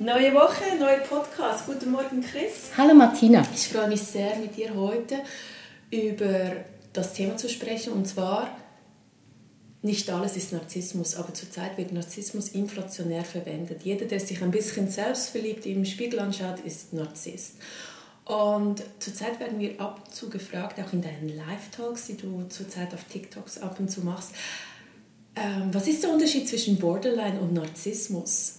[0.00, 1.66] Neue Woche, neuer Podcast.
[1.66, 2.70] Guten Morgen, Chris.
[2.76, 3.42] Hallo Martina.
[3.52, 5.16] Ich freue mich sehr, mit dir heute
[5.90, 6.52] über
[6.92, 7.92] das Thema zu sprechen.
[7.94, 8.56] Und zwar,
[9.82, 13.82] nicht alles ist Narzissmus, aber zurzeit wird Narzissmus inflationär verwendet.
[13.82, 17.54] Jeder, der sich ein bisschen selbstverliebt im Spiegel anschaut, ist Narzisst.
[18.24, 22.94] Und zurzeit werden wir ab und zu gefragt, auch in deinen Live-Talks, die du zurzeit
[22.94, 24.30] auf TikToks ab und zu machst,
[25.34, 28.58] ähm, was ist der Unterschied zwischen Borderline und Narzissmus?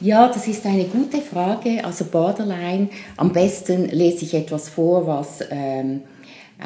[0.00, 1.84] Ja, das ist eine gute Frage.
[1.84, 6.02] Also Borderline, am besten lese ich etwas vor, was ähm,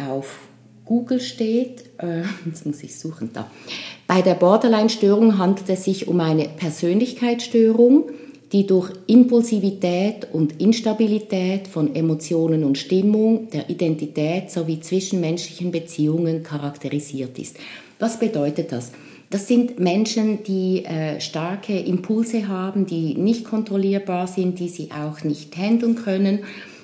[0.08, 0.38] auf
[0.84, 1.84] Google steht.
[2.00, 3.50] Äh, jetzt muss ich suchen da.
[4.06, 8.10] Bei der Borderline-Störung handelt es sich um eine Persönlichkeitsstörung,
[8.52, 17.38] die durch Impulsivität und Instabilität von Emotionen und Stimmung, der Identität sowie zwischenmenschlichen Beziehungen charakterisiert
[17.38, 17.58] ist.
[17.98, 18.92] Was bedeutet das?
[19.30, 25.22] Das sind Menschen, die äh, starke Impulse haben, die nicht kontrollierbar sind, die sie auch
[25.22, 26.40] nicht handeln können.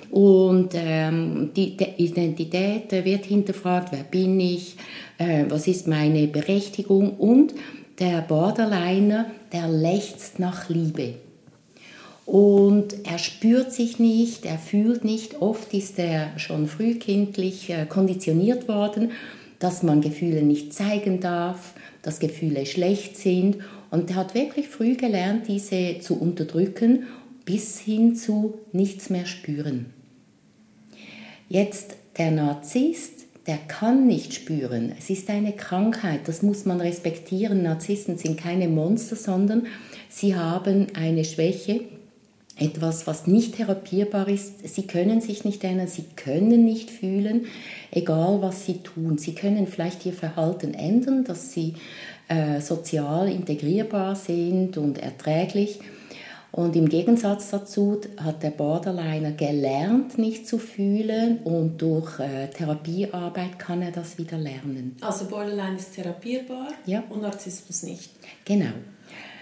[0.09, 4.77] Und ähm, die, die, Identität wird hinterfragt, wer bin ich,
[5.17, 7.17] äh, was ist meine Berechtigung.
[7.17, 7.53] Und
[7.99, 11.15] der Borderliner, der lechzt nach Liebe.
[12.25, 15.41] Und er spürt sich nicht, er fühlt nicht.
[15.41, 19.11] Oft ist er schon frühkindlich äh, konditioniert worden,
[19.59, 23.57] dass man Gefühle nicht zeigen darf, dass Gefühle schlecht sind.
[23.89, 27.03] Und er hat wirklich früh gelernt, diese zu unterdrücken,
[27.45, 29.87] bis hin zu nichts mehr spüren.
[31.49, 34.93] Jetzt der Narzisst, der kann nicht spüren.
[34.99, 37.63] Es ist eine Krankheit, das muss man respektieren.
[37.63, 39.67] Narzissten sind keine Monster, sondern
[40.09, 41.81] sie haben eine Schwäche,
[42.59, 44.67] etwas, was nicht therapierbar ist.
[44.67, 47.45] Sie können sich nicht ändern, sie können nicht fühlen,
[47.91, 49.17] egal was sie tun.
[49.17, 51.75] Sie können vielleicht ihr Verhalten ändern, dass sie
[52.27, 55.79] äh, sozial integrierbar sind und erträglich.
[56.51, 63.59] Und im Gegensatz dazu hat der Borderliner gelernt, nicht zu fühlen und durch äh, Therapiearbeit
[63.59, 64.95] kann er das wieder lernen.
[65.01, 67.03] Also Borderline ist therapierbar ja.
[67.09, 68.11] und Narzissmus nicht.
[68.45, 68.71] Genau.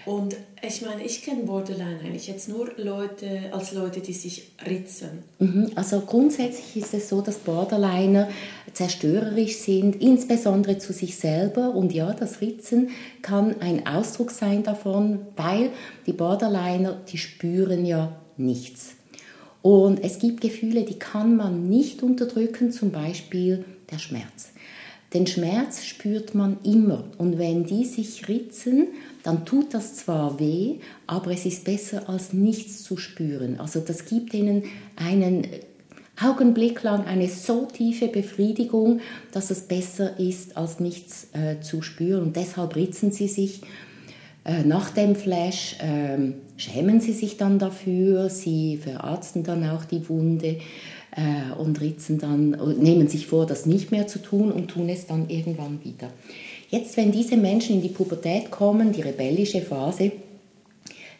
[0.06, 5.24] Und ich meine, ich kenne Borderline eigentlich jetzt nur Leute als Leute, die sich ritzen.
[5.40, 5.72] Mhm.
[5.74, 8.28] Also grundsätzlich ist es so, dass Borderliner
[8.72, 11.74] zerstörerisch sind, insbesondere zu sich selber.
[11.74, 12.90] Und ja, das Ritzen
[13.20, 15.70] kann ein Ausdruck sein davon, weil
[16.06, 18.94] die Borderliner, die spüren ja nichts.
[19.60, 24.50] Und es gibt Gefühle, die kann man nicht unterdrücken, zum Beispiel der Schmerz.
[25.16, 27.04] Den Schmerz spürt man immer.
[27.16, 28.88] Und wenn die sich ritzen,
[29.22, 30.74] dann tut das zwar weh,
[31.06, 33.58] aber es ist besser als nichts zu spüren.
[33.58, 35.46] Also das gibt ihnen einen
[36.22, 39.00] Augenblick lang eine so tiefe Befriedigung,
[39.32, 42.22] dass es besser ist, als nichts äh, zu spüren.
[42.22, 43.62] Und deshalb ritzen sie sich.
[44.46, 50.08] Äh, nach dem Flash äh, schämen sie sich dann dafür, sie verarzten dann auch die
[50.08, 50.58] Wunde
[51.16, 55.06] äh, und ritzen dann, nehmen sich vor, das nicht mehr zu tun und tun es
[55.06, 56.10] dann irgendwann wieder.
[56.70, 60.12] Jetzt, wenn diese Menschen in die Pubertät kommen, die rebellische Phase,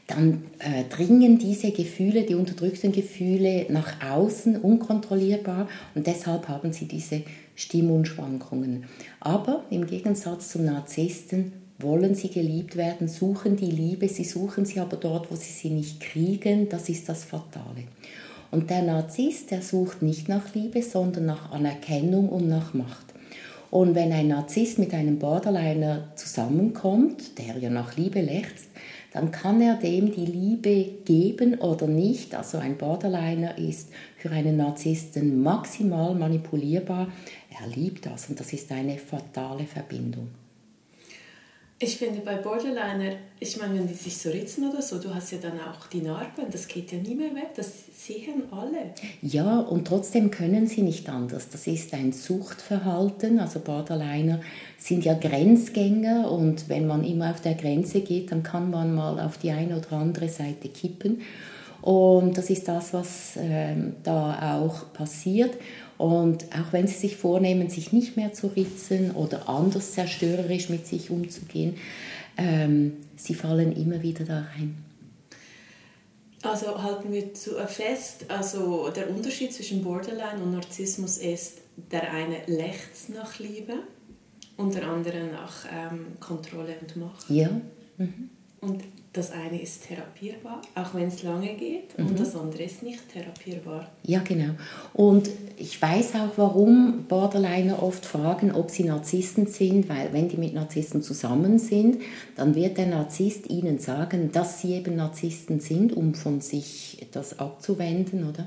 [0.07, 6.87] dann äh, dringen diese Gefühle, die unterdrückten Gefühle nach außen unkontrollierbar und deshalb haben sie
[6.87, 7.23] diese
[7.57, 8.85] Stimmungsschwankungen.
[9.19, 14.81] Aber im Gegensatz zum Narzissten wollen sie geliebt werden, suchen die Liebe, sie suchen sie
[14.81, 17.85] aber dort, wo sie sie nicht kriegen, das ist das Fatale.
[18.51, 23.07] Und der Narzisst, der sucht nicht nach Liebe, sondern nach Anerkennung und nach Macht.
[23.71, 28.69] Und wenn ein Narzisst mit einem Borderliner zusammenkommt, der ja nach Liebe lechzt,
[29.13, 32.34] dann kann er dem die Liebe geben oder nicht.
[32.34, 37.09] Also ein Borderliner ist für einen Narzissten maximal manipulierbar.
[37.51, 40.29] Er liebt das und das ist eine fatale Verbindung.
[41.78, 45.31] Ich finde bei Borderliner, ich meine, wenn die sich so ritzen oder so, du hast
[45.33, 48.95] ja dann auch die Narben, das geht ja nie mehr weg, das sehen alle.
[49.21, 51.51] Ja, und trotzdem können sie nicht anders.
[51.51, 54.41] Das ist ein Suchtverhalten, also Borderliner
[54.78, 59.21] sind ja Grenzgänger und wenn man immer auf der Grenze geht, dann kann man mal
[59.21, 61.21] auf die eine oder andere Seite kippen.
[61.83, 65.55] Und das ist das, was äh, da auch passiert.
[65.98, 70.87] Und auch wenn sie sich vornehmen, sich nicht mehr zu ritzen oder anders zerstörerisch mit
[70.87, 71.77] sich umzugehen,
[72.37, 74.77] ähm, sie fallen immer wieder da rein.
[76.43, 81.59] Also halten wir zu äh, fest, also der Unterschied zwischen Borderline und Narzissmus ist,
[81.91, 83.75] der eine lechzt nach Liebe
[84.57, 87.28] und der andere nach ähm, Kontrolle und Macht.
[87.31, 87.51] Ja.
[87.98, 88.31] Mhm.
[88.60, 88.84] Und
[89.16, 92.09] das eine ist therapierbar, auch wenn es lange geht, mhm.
[92.09, 93.89] und das andere ist nicht therapierbar.
[94.04, 94.53] Ja, genau.
[94.92, 100.36] Und ich weiß auch, warum Borderliner oft fragen, ob sie Narzissten sind, weil wenn die
[100.36, 102.03] mit Narzissten zusammen sind,
[102.36, 107.39] dann wird der Narzisst ihnen sagen, dass sie eben Narzissten sind, um von sich das
[107.39, 108.47] abzuwenden, oder?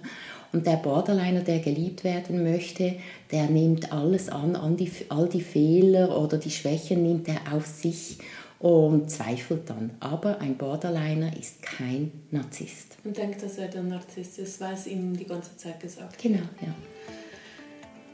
[0.52, 2.96] Und der Borderliner, der geliebt werden möchte,
[3.32, 7.68] der nimmt alles an, an die, all die Fehler oder die Schwächen nimmt er auf
[7.68, 8.18] sich
[8.60, 9.92] und zweifelt dann.
[10.00, 12.98] Aber ein Borderliner ist kein Narzisst.
[13.04, 16.44] Und denkt, dass er der Narzisst ist, weil es ihm die ganze Zeit gesagt Genau,
[16.62, 16.74] ja.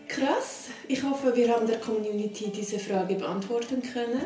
[0.07, 0.65] Krass.
[0.87, 4.21] Ich hoffe, wir haben der Community diese Frage beantworten können.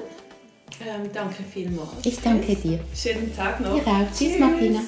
[0.86, 2.06] Ähm, danke vielmals.
[2.06, 2.80] Ich danke dir.
[2.94, 3.75] Schönen Tag noch.
[3.75, 4.06] Dir auch.
[4.13, 4.81] Tschüss, Martina.